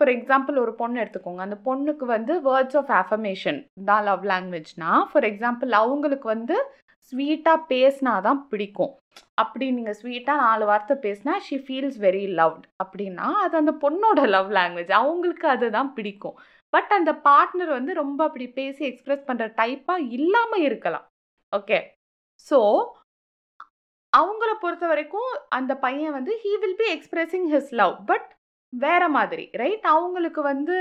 ஃபார் 0.00 0.12
எக்ஸாம்பிள் 0.16 0.56
ஒரு 0.64 0.72
பொண்ணு 0.80 1.00
எடுத்துக்கோங்க. 1.02 1.42
அந்த 1.46 1.58
பொண்ணுக்கு 1.66 2.04
வந்து 2.16 2.34
வேர்ட்ஸ் 2.48 2.78
ஆஃப் 2.80 2.92
அஃபர்மேஷன் 3.00 3.58
தான் 3.90 4.04
லவ் 4.08 4.24
லாங்குவேஜ்னா 4.32 4.92
ஃபார் 5.10 5.26
எக்ஸாம்பிள் 5.30 5.72
அவங்களுக்கு 5.82 6.28
வந்து 6.34 6.56
ஸ்வீட்டாக 7.12 7.66
பேசினா 7.72 8.14
தான் 8.28 8.40
பிடிக்கும். 8.50 8.92
அப்படி 9.42 9.66
நீங்கள் 9.76 9.98
ஸ்வீட்டாக 10.00 10.42
நாலு 10.46 10.64
வார்த்தை 10.70 10.96
பேசினா 11.04 11.34
ஷி 11.46 11.56
ஃபீல்ஸ் 11.66 11.98
வெரி 12.06 12.24
லவ்ட் 12.40 12.66
அப்படின்னா 12.82 13.28
அது 13.44 13.54
அந்த 13.62 13.72
பொண்ணோட 13.84 14.24
லவ் 14.34 14.50
லாங்குவேஜ் 14.58 14.92
அவங்களுக்கு 15.00 15.46
அதுதான் 15.54 15.90
பிடிக்கும். 15.98 16.36
பட் 16.72 16.90
அந்த 16.98 17.12
பார்ட்னர் 17.28 17.72
வந்து 17.78 17.92
ரொம்ப 18.02 18.20
அப்படி 18.28 18.46
பேசி 18.58 18.82
எக்ஸ்பிரஸ் 18.90 19.28
பண்ணுற 19.28 19.46
டைப்பாக 19.60 20.08
இல்லாமல் 20.18 20.64
இருக்கலாம். 20.68 21.06
ஓகே 21.52 21.78
ஸோ 22.46 22.58
அவங்கள 24.12 24.50
பொறுத்த 24.62 24.84
வரைக்கும் 24.86 25.30
அந்த 25.58 25.72
பையன் 25.84 26.14
வந்து 26.18 26.32
he 26.44 26.52
will 26.62 26.78
be 26.82 26.88
expressing 26.94 27.48
his 27.54 27.72
love 27.80 27.96
but 28.10 28.28
வேற 28.72 29.02
மாதிரி 29.16 29.44
ரைட் 29.62 29.86
அவங்களுக்கு 29.94 30.40
வந்து 30.52 30.76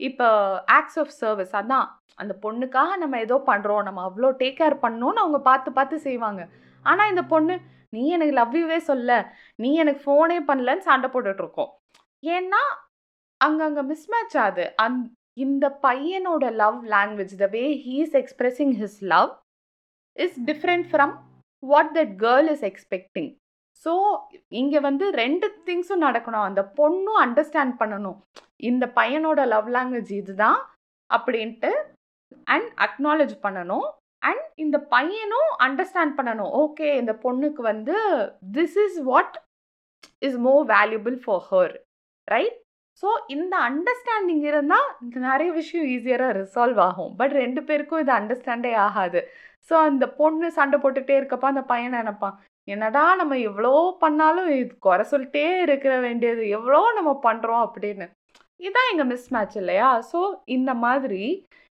இப்போ 0.00 0.28
ஆக்ட்ஸ் 0.76 0.98
ஆஃப் 1.02 1.14
சர்வீஸ் 1.20 1.54
அதான் 1.60 1.86
அந்த 2.22 2.32
பொண்ணுக்காக 2.44 2.90
நம்ம 2.96 3.18
ஏதோ 3.26 3.36
பண்ணுறோம் 3.50 3.86
நம்ம 3.86 4.02
அவ்வளோ 4.08 4.28
டேக் 4.42 4.58
கேர் 4.60 4.76
பண்ணோன்னு 4.84 5.22
அவங்க 5.22 5.38
பார்த்து 5.48 5.70
பார்த்து 5.72 5.96
செய்வாங்க. 6.08 6.42
ஆனால் 6.84 7.10
இந்த 7.12 7.22
பொண்ணு 7.32 7.54
நீ 7.94 8.02
எனக்கு 8.16 8.34
லவ்யூவே 8.40 8.78
சொல்ல 8.90 9.10
நீ 9.62 9.70
எனக்கு 9.82 10.02
ஃபோனே 10.04 10.38
பண்ணலன்னு 10.48 10.88
சண்டை 10.88 11.08
போட்டுட்ருக்கோம் 11.10 11.70
ஏன்னா 12.22 12.62
அங்கங்கே 13.40 13.82
மிஸ்மேட்ச் 13.92 14.36
ஆகுது 14.44 14.66
அந் 14.84 14.98
இந்த 15.44 15.66
பையனோட 15.86 16.44
love 16.62 16.78
language 16.94 17.34
the 17.42 17.48
way 17.56 17.64
he 17.86 17.96
is 18.04 18.16
expressing 18.22 18.74
his 18.82 19.00
love 19.14 19.32
is 20.16 20.38
different 20.50 20.86
from 20.92 21.12
what 21.62 21.90
that 21.98 22.14
girl 22.24 22.48
is 22.54 22.64
expecting 22.70 23.30
so 23.84 23.92
இங்கே 24.60 24.80
வந்து 24.88 25.06
ரெண்டு 25.22 25.46
திங்ஸும் 25.66 26.04
நடக்கணும். 26.06 26.46
அந்த 26.48 26.62
பொண்ணும் 26.78 27.18
அண்டர்ஸ்டாண்ட் 27.24 27.74
பண்ணணும். 27.80 28.16
இந்த 28.70 28.84
பையனோட 28.98 29.40
லவ் 29.54 29.68
லாங்குவேஜ் 29.76 30.12
இதுதான் 30.20 30.60
அப்படின்ட்டு 31.10 31.70
அண்ட் 32.54 32.70
அக்னாலேஜ் 32.86 33.34
பண்ணணும். 33.44 33.86
அண்ட் 34.22 34.44
இந்த 34.64 34.76
பையனும் 34.94 35.50
அண்டர்ஸ்டாண்ட் 35.66 36.14
பண்ணணும். 36.18 36.52
ஓகே 36.62 36.88
இந்த 37.02 37.12
பொண்ணுக்கு 37.24 37.62
வந்து 37.72 37.96
this 38.56 38.78
is 38.86 38.98
what 39.10 39.36
is 40.26 40.38
more 40.46 40.62
valuable 40.76 41.18
for 41.24 41.44
her 41.50 41.74
right 42.28 42.58
so 43.02 43.08
இந்த 43.34 43.54
அண்டர்ஸ்டாண்டிங் 43.68 44.44
இருந்தால் 44.50 44.86
நிறைய 45.26 45.50
விஷயம் 45.60 45.88
ஈஸியராக 45.94 46.36
ரிசால்வ் 46.40 46.78
ஆகும். 46.88 47.10
பட் 47.20 47.34
ரெண்டு 47.42 47.60
பேருக்கும் 47.68 48.02
இது 48.04 48.12
அண்டர்ஸ்டாண்டே 48.18 48.72
ஆகாது. 48.86 49.20
ஸோ 49.70 49.74
அந்த 49.88 50.04
பொண்ணு 50.20 50.48
சண்டை 50.58 50.78
போட்டுகிட்டே 50.82 51.14
இருக்கப்ப 51.18 51.46
அந்த 51.52 51.64
பையன் 51.72 51.96
நினைப்பான் 52.00 52.36
என்னடா 52.68 53.02
நம்ம 53.20 53.34
எவ்வளோ 53.48 53.72
பண்ணாலும் 54.04 54.48
இது 54.54 54.72
குறை 54.86 55.04
சொல்லிட்டே 55.12 55.44
இருக்கிற 55.66 55.94
வேண்டியது. 56.06 56.42
எவ்வளோ 56.58 56.80
நம்ம 56.98 57.10
பண்ணுறோம் 57.26 57.64
அப்படின்னு. 57.66 58.06
இதுதான் 58.60 58.90
எங்கள் 58.92 59.10
மிஸ் 59.12 59.30
மேட்ச் 59.34 59.56
இல்லையா? 59.62 59.88
ஸோ 60.10 60.20
இந்த 60.56 60.70
மாதிரி 60.84 61.22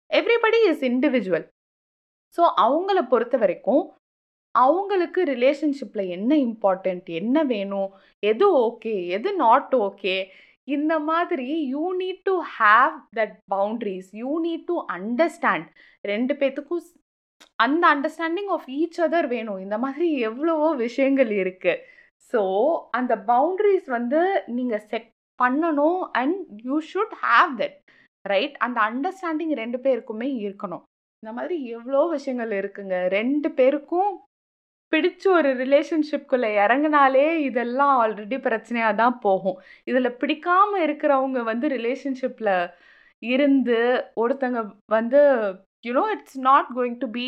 எவ்ரிபடி 0.09 0.59
இஸ் 0.71 0.83
இண்டிவிஜுவல் 0.91 1.45
ஸோ 2.37 2.43
அவங்கள 2.65 2.99
பொறுத்த 3.11 3.35
வரைக்கும் 3.37 3.83
அவங்களுக்கு 4.55 5.21
ரிலேஷன்ஷிப்பில் 5.33 6.11
என்ன 6.15 6.31
இம்பார்ட்டண்ட் 6.47 7.07
என்ன 7.19 7.43
வேணும் 7.51 7.89
எது 8.23 8.45
ஓகே 8.67 8.93
எது 9.17 9.29
நாட் 9.43 9.73
ஓகே 9.87 10.15
இந்த 10.75 10.93
மாதிரி 11.09 11.49
you 11.73 11.83
need 12.01 12.23
to 12.29 12.35
have 12.59 12.95
that 13.19 13.35
boundaries 13.55 14.09
you 14.21 14.31
need 14.45 14.65
to 14.71 14.77
understand 14.97 15.67
ரெண்டு 16.11 16.33
பேத்துக்கும் 16.39 16.87
அந்த 17.65 17.83
அண்டர்ஸ்டாண்டிங் 17.93 18.49
ஆஃப் 18.55 18.67
ஈச் 18.79 18.99
அதர் 19.05 19.27
வேணும். 19.35 19.59
இந்த 19.65 19.77
மாதிரி 19.83 20.07
எவ்வளவோ 20.29 20.69
விஷயங்கள் 20.85 21.31
இருக்குது 21.43 21.81
ஸோ 22.33 22.41
அந்த 22.99 23.13
பவுண்ட்ரிஸ் 23.31 23.87
வந்து 23.97 24.21
நீங்கள் 24.57 24.85
செட் 24.91 25.09
பண்ணணும் 25.39 26.01
and 26.21 26.37
you 26.67 26.77
should 26.91 27.15
have 27.25 27.51
that 27.61 27.77
right 28.25 28.55
அந்த 28.65 28.77
அண்டர்ஸ்டாண்டிங் 28.89 29.53
ரெண்டு 29.61 29.79
பேருக்குமே 29.85 30.29
இருக்கணும். 30.45 30.83
இந்த 31.23 31.31
மாதிரி 31.37 31.57
எவ்வளோ 31.75 32.01
விஷயங்கள் 32.15 32.53
இருக்குங்க. 32.61 32.95
ரெண்டு 33.17 33.49
பேருக்கும் 33.59 34.11
பிடிச்சு 34.91 35.27
ஒரு 35.37 35.49
ரிலேஷன்ஷிப்குள்ளே 35.63 36.49
இறங்கினாலே 36.63 37.25
இதெல்லாம் 37.47 37.93
ஆல்ரெடி 38.03 38.37
பிரச்சனையாக 38.47 38.99
தான் 39.01 39.15
போகும். 39.25 39.57
இதில் 39.89 40.17
பிடிக்காமல் 40.21 40.83
இருக்கிறவங்க 40.87 41.41
வந்து 41.51 41.67
ரிலேஷன்ஷிப்பில் 41.77 42.53
இருந்து 43.21 43.77
ஒருத்தங்க 44.23 44.59
வந்து 44.95 45.21
you know 45.87 46.03
it's 46.15 46.39
not 46.49 46.69
going 46.77 46.99
to 47.03 47.09
be 47.17 47.27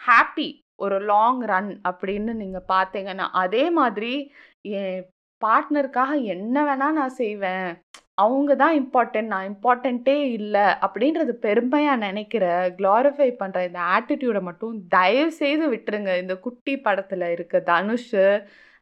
happy 0.00 0.48
ஒரு 0.84 0.96
லாங் 1.12 1.40
ரன் 1.52 1.70
அப்படின்னு 1.90 2.32
நீங்கள் 2.42 2.68
பார்த்தீங்கன்னா 2.74 3.26
அதே 3.42 3.64
மாதிரி 3.78 4.12
என் 4.78 5.00
பார்ட்னருக்காக 5.42 6.12
என்ன 6.34 6.56
வேணால் 6.68 6.98
நான் 7.00 7.18
செய்வேன். 7.22 7.68
அவங்க 8.18 8.52
தான் 8.62 8.74
இம்பார்ட்டன்ட் 8.80 9.32
நான் 9.32 9.48
இம்பார்ட்டண்ட்டே 9.50 10.16
இல்லை 10.36 10.64
அப்படின்றது 10.84 11.32
பெருமையாக 11.44 12.02
நினைக்கிற 12.06 12.44
க்ளாரிஃபை 12.78 13.28
பண்ணுற 13.42 13.58
இந்த 13.68 13.80
ஆட்டிடியூடை 13.96 14.40
மட்டும் 14.48 14.76
தயவு 14.96 15.32
செய்து 15.42 15.66
விட்டுருங்க. 15.74 16.12
இந்த 16.22 16.34
குட்டி 16.46 16.74
படத்தில் 16.86 17.26
இருக்க 17.34 17.60
தனுஷ் 17.72 18.14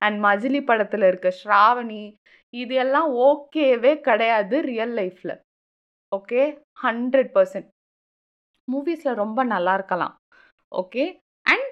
அண்ட் 0.02 0.18
மஜிலி 0.26 0.60
படத்தில் 0.70 1.06
இருக்க 1.10 1.28
ஸ்ராவணி 1.42 2.02
இது 2.54 2.74
எல்லாம் 2.84 3.10
ஓகேவே 3.28 3.92
கிடையாது 4.08 4.56
ரியல் 4.70 4.94
லைஃப்பில் 5.00 5.36
ஓகே 6.12 6.42
ஹண்ட்ரட் 6.84 7.30
பர்சன்ட் 7.36 7.68
மூவிஸில் 8.68 9.20
ரொம்ப 9.22 9.40
நல்லா 9.44 9.72
இருக்கலாம். 9.78 10.14
ஓகே 10.72 11.04
அண்ட் 11.46 11.68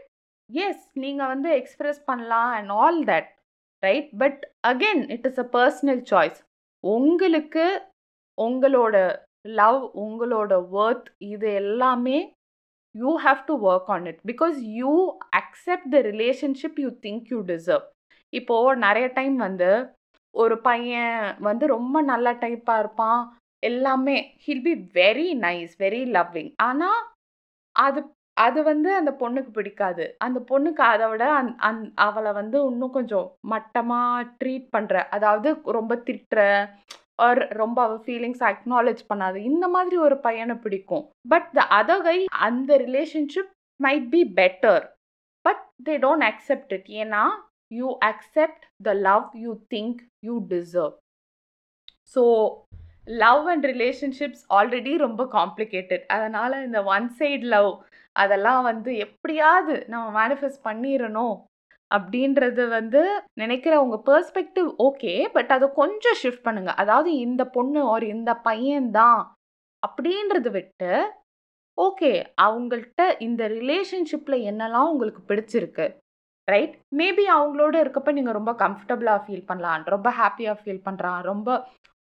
எஸ் 0.50 0.84
நீங்கள் 1.04 1.30
வந்து 1.32 1.48
எக்ஸ்ப்ரெஸ் 1.60 2.00
பண்ணலாம் 2.10 2.50
and 2.58 2.72
all 2.80 3.00
that 3.10 3.30
right 3.82 4.10
but 4.22 4.42
again 4.72 5.02
it 5.16 5.26
is 5.30 5.40
a 5.44 5.46
personal 5.56 6.02
choice 6.12 6.40
உங்களுக்கு 6.84 7.66
உங்களோட 8.42 8.96
லவ் 9.40 9.90
உங்களோட 9.94 10.52
ஒர்த் 10.72 11.08
இது 11.18 11.54
எல்லாமே 11.54 12.34
you 12.94 13.10
have 13.16 13.40
to 13.46 13.54
work 13.70 13.90
on 13.90 14.06
it 14.06 14.20
because 14.26 14.56
you 14.80 15.16
accept 15.36 15.88
the 15.90 16.00
relationship 16.00 16.78
you 16.80 16.90
think 17.06 17.24
you 17.28 17.40
deserve 17.40 17.86
இப்போது 18.32 18.78
நிறைய 18.78 19.06
டைம் 19.14 19.36
வந்து 19.36 19.70
ஒரு 20.30 20.60
பையன் 20.60 21.36
வந்து 21.40 21.66
ரொம்ப 21.66 22.02
நல்ல 22.02 22.32
டைப்பாக 22.32 22.78
இருப்பான். 22.78 23.38
எல்லாமே 23.62 24.16
he'll 24.46 24.62
be 24.62 24.74
very 25.00 25.28
nice 25.46 25.74
very 25.78 26.02
loving 26.16 26.52
ஆனால் 26.62 27.02
அது 27.76 28.13
அது 28.36 28.60
வந்து 28.62 28.88
அந்த 28.94 29.10
பொண்ணுக்கு 29.20 29.50
பிடிக்காது. 29.50 30.04
அந்த 30.26 30.38
பொண்ணுக்கு 30.50 30.82
அதை 30.92 31.06
விட 31.10 31.24
அந் 31.40 31.52
அந் 31.68 31.82
அவளை 32.06 32.30
வந்து 32.32 32.58
இன்னும் 32.70 32.94
கொஞ்சம் 32.96 33.26
மட்டமாக 33.52 34.26
ட்ரீட் 34.40 34.68
பண்ணுற 34.74 35.02
அதாவது 35.16 35.48
ரொம்ப 35.78 35.94
திட்டுற 36.08 36.40
ஆர் 37.26 37.40
ரொம்ப 37.60 37.78
அவள் 37.82 38.00
ஃபீலிங்ஸ் 38.06 38.42
அக்னாலேஜ் 38.50 39.02
பண்ணாது 39.10 39.38
இந்த 39.50 39.64
மாதிரி 39.68 39.96
ஒரு 40.06 40.16
பையனை 40.26 40.56
பிடிக்கும். 40.64 41.04
பட் 41.28 41.48
த 41.58 41.66
அதர் 41.78 42.04
கை 42.08 42.16
அந்த 42.46 42.78
relationship 42.86 43.52
might 43.80 44.08
be 44.10 44.22
better 44.40 44.84
but 45.44 45.62
they 45.88 45.96
don't 46.04 46.26
accept 46.30 46.74
it 46.78 46.90
ஏன்னா 47.02 47.22
you 47.70 47.88
accept 48.10 48.64
the 48.82 48.92
love 49.08 49.26
you 49.44 49.52
think 49.74 50.00
you 50.22 50.36
deserve 50.48 50.94
so 52.14 52.22
love 53.20 53.44
and 53.52 53.66
relationships 53.66 54.44
already 54.50 54.92
ரொம்ப 54.98 55.22
காம்ப்ளிகேட்டட் 55.32 56.04
அதனால் 56.12 56.62
இந்த 56.66 56.80
ஒன் 56.92 57.08
சைட் 57.18 57.44
லவ் 57.54 57.70
அதெல்லாம் 58.16 58.62
வந்து 58.62 58.90
எப்படியாவது 58.98 59.74
நம்ம 59.88 60.06
மேனிஃபெஸ்ட் 60.20 60.64
பண்ணிடணும் 60.64 61.36
அப்படின்றது 61.90 62.62
வந்து 62.68 63.00
நினைக்கிற 63.32 63.74
உங்கள் 63.82 64.04
பெர்ஸ்பெக்டிவ் 64.06 64.68
ஓகே 64.78 65.12
பட் 65.32 65.50
அதை 65.52 65.66
கொஞ்சம் 65.72 66.18
ஷிஃப்ட் 66.22 66.46
பண்ணுங்கள் 66.46 66.74
அதாவது 66.74 67.10
இந்த 67.26 67.42
பொண்ணு 67.56 67.80
ஒரு 67.86 68.06
இந்த 68.06 68.32
பையன்தான் 68.44 69.20
அப்படின்றது 69.82 70.50
விட்டு 70.50 70.92
ஓகே 71.78 72.10
அவங்கள்ட்ட 72.42 73.02
இந்த 73.18 73.42
ரிலேஷன்ஷிப்பில் 73.48 74.38
என்னெல்லாம் 74.50 74.90
உங்களுக்கு 74.90 75.22
பிடிச்சிருக்கு 75.30 75.86
ரைட் 76.48 76.74
மேபி 76.96 77.24
அவங்களோட 77.36 77.74
இருக்கப்ப 77.80 78.12
நீங்கள் 78.12 78.36
ரொம்ப 78.38 78.52
கம்ஃபர்டபுளாக 78.62 79.22
ஃபீல் 79.24 79.46
பண்ணலாம் 79.46 79.84
ரொம்ப 79.94 80.08
ஹாப்பியாக 80.18 80.60
ஃபீல் 80.60 80.84
பண்ணுறான் 80.88 81.20
ரொம்ப 81.22 81.48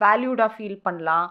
வேல்யூடாக 0.01 0.51
ஃபீல் 0.55 0.83
பண்ணலாம். 0.83 1.27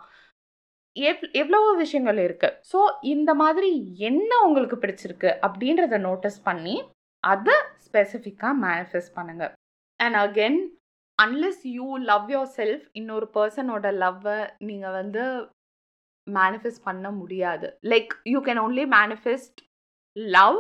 எவ் 0.97 1.25
எவ்வளவோ 1.41 1.71
விஷயங்கள் 1.75 2.19
இருக்குது 2.19 2.57
ஸோ 2.71 2.79
இந்த 3.07 3.31
மாதிரி 3.35 3.71
என்ன 4.01 4.31
உங்களுக்கு 4.45 4.77
பிடிச்சிருக்கு 4.77 5.31
அப்படின்றத 5.43 5.99
நோட்டீஸ் 5.99 6.39
பண்ணி 6.43 6.77
அதை 7.25 7.57
ஸ்பெசிஃபிக்காக 7.87 8.55
மேனிஃபெஸ்ட் 8.65 9.17
பண்ணுங்கள் 9.17 9.53
and 10.01 10.17
again 10.17 10.59
unless 11.19 11.63
you 11.75 11.89
love 12.11 12.27
yourself 12.57 12.87
இன்னொரு 12.93 13.29
பர்சனோட 13.35 13.93
லவ்வை 14.03 14.39
நீங்கள் 14.61 14.93
வந்து 14.93 15.23
மேனிஃபெஸ்ட் 16.27 16.83
பண்ண 16.83 17.07
முடியாது. 17.11 17.67
Like 17.85 18.13
you 18.27 18.39
can 18.41 18.61
only 18.65 18.85
manifest 18.97 19.61
love 20.17 20.59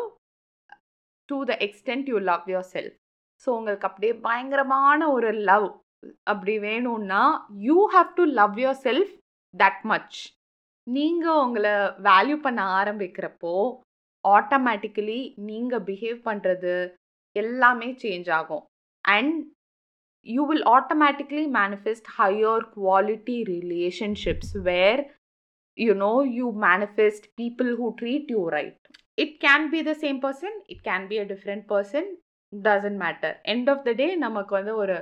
to 1.28 1.38
the 1.45 1.55
extent 1.61 2.09
you 2.09 2.19
love 2.31 2.45
yourself 2.75 2.97
so 3.47 3.49
உங்களுக்கு 3.50 3.88
அப்படியே 3.88 4.12
பயங்கரமான 4.26 5.09
ஒரு 5.11 5.31
லவ் 5.50 5.69
அப்படி 6.25 6.55
வேணும்னா 6.59 7.23
you 7.69 7.78
have 7.95 8.11
to 8.14 8.25
love 8.33 8.57
yourself 8.83 9.12
that 9.56 9.82
much 9.84 10.18
நீங்கள் 10.86 11.40
உங்களை 11.44 11.75
வேல்யூ 12.06 12.36
பண்ண 12.42 12.62
ஆரம்பிக்கிறப்போ 12.78 13.54
ஆட்டோமேட்டிக்கலி 14.25 15.20
நீங்கள் 15.48 15.84
பிஹேவ் 15.88 16.18
பண்ணுறது 16.28 16.75
எல்லாமே 17.36 17.88
சேஞ்ச் 18.02 18.30
ஆகும் 18.38 18.64
and 19.04 19.36
you 20.26 20.44
will 20.48 20.66
automatically 20.72 21.44
manifest 21.56 22.08
higher 22.16 22.64
quality 22.76 23.36
relationships 23.52 24.54
where 24.68 25.02
you 25.78 25.94
know 26.02 26.14
you 26.38 26.46
manifest 26.66 27.26
people 27.40 27.70
who 27.80 27.88
treat 28.00 28.30
you 28.34 28.42
right 28.56 28.78
it 29.18 29.34
can 29.44 29.66
be 29.75 29.80
the 29.82 29.94
same 30.02 30.18
person 30.25 30.56
it 30.72 30.82
can 30.82 31.06
be 31.10 31.18
a 31.18 31.26
different 31.32 31.66
person 31.72 32.08
doesn't 32.52 33.00
matter 33.00 33.36
end 33.52 33.70
of 33.70 33.84
the 33.86 33.92
day 33.94 34.08
நமக்கு 34.25 34.52
வந்து 34.58 34.75
ஒரு 34.82 34.96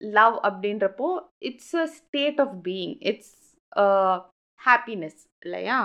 love 0.00 0.36
அப்படின்றப்போ 0.48 1.08
it's 1.48 1.74
a 1.76 1.86
state 1.98 2.40
of 2.40 2.54
being 2.64 2.94
it's 3.10 3.34
Uh, 3.76 4.16
happiness 4.60 5.20
இல்லையா? 5.44 5.78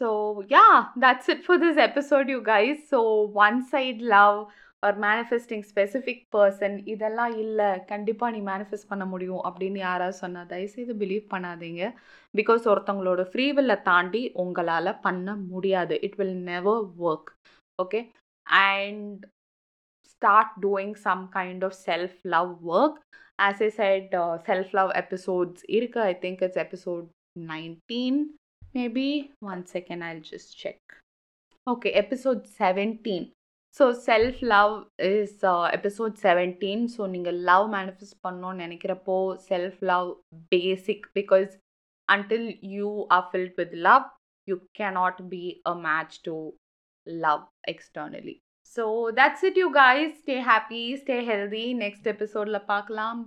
So 0.00 0.08
yeah 0.52 0.66
that's 1.04 1.30
it 1.32 1.42
for 1.46 1.60
this 1.64 1.80
episode 1.86 2.28
you 2.34 2.38
guys 2.50 2.82
so 2.92 3.00
one 3.46 3.58
side 3.72 4.02
love 4.14 4.36
ஒரு 4.82 4.96
manifesting 5.06 5.64
specific 5.70 6.22
person 6.36 6.76
இதெல்லாம் 6.92 7.34
இல்லை. 7.42 7.68
கண்டிப்பாக 7.90 8.32
நீ 8.36 8.40
மேனிஃபெஸ்ட் 8.50 8.90
பண்ண 8.92 9.04
முடியும் 9.12 9.42
அப்படின்னு 9.48 9.80
யாராவது 9.88 10.16
சொன்னால் 10.22 10.48
தயவுசெய்து 10.52 10.94
பிலீவ் 11.02 11.26
பண்ணாதீங்க. 11.34 11.82
பிகாஸ் 12.34 12.64
ஒருத்தவங்களோட 12.72 13.24
ஃப்ரீவில்லை 13.30 13.76
தாண்டி 13.90 14.22
உங்களால் 14.44 15.00
பண்ண 15.06 15.36
முடியாது. 15.52 15.96
It 16.08 16.18
will 16.22 16.36
never 16.52 16.82
work 17.10 17.30
okay 17.78 18.02
and 18.66 19.22
start 20.12 20.54
doing 20.66 20.96
some 21.06 21.24
kind 21.38 21.64
of 21.68 21.78
self 21.88 22.18
love 22.36 22.52
work 22.78 22.98
as 23.38 23.62
a 23.66 23.70
side 23.80 24.14
self 24.50 24.72
love 24.78 24.92
episodes 25.02 25.64
இருக்குது 25.78 26.06
I 26.12 26.14
think 26.24 26.42
it's 26.46 26.62
episode 26.66 27.06
nineteen 27.36 28.20
maybe 28.78 29.08
one 29.52 29.62
second 29.74 30.04
I 30.10 30.12
just 30.30 30.54
check 30.62 30.92
okay 31.66 31.90
episode 32.02 32.42
seventeen 32.60 33.26
so 33.76 33.84
self 34.08 34.40
love 34.54 34.74
is 35.10 35.42
episode 35.78 36.16
seventeen 36.26 36.84
so 36.96 37.02
நீங்கள் 37.14 37.38
love 37.50 37.66
manifest 37.76 38.22
பண்ணணும்னு 38.26 38.62
நினைக்கிறப்போ 38.64 39.18
self 39.50 39.80
love 39.92 40.10
basic 40.54 41.06
because 41.18 41.52
until 42.08 42.50
you 42.62 43.06
are 43.10 43.28
filled 43.32 43.52
with 43.56 43.72
love, 43.72 44.02
you 44.48 44.60
cannot 44.74 45.30
be 45.30 45.62
a 45.66 45.74
match 45.76 46.22
to 46.22 46.54
love 47.06 47.46
externally. 47.64 48.40
So 48.64 49.10
that's 49.14 49.42
it, 49.42 49.56
you 49.56 49.72
guys. 49.72 50.18
Stay 50.20 50.40
happy, 50.40 50.96
stay 50.96 51.24
healthy. 51.24 51.74
Next 51.74 52.06
episode, 52.06 52.48
la 52.48 52.60
paakalam. 52.60 53.26